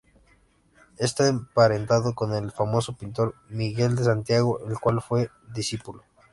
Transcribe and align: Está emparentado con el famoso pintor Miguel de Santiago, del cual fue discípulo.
Está 0.97 1.27
emparentado 1.27 2.15
con 2.15 2.33
el 2.33 2.51
famoso 2.51 2.97
pintor 2.97 3.35
Miguel 3.49 3.95
de 3.95 4.05
Santiago, 4.05 4.57
del 4.67 4.79
cual 4.79 4.99
fue 4.99 5.29
discípulo. 5.53 6.01